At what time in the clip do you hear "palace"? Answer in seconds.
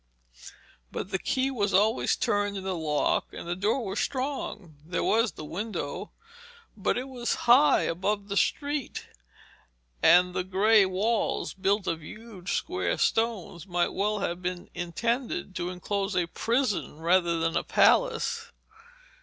17.63-18.51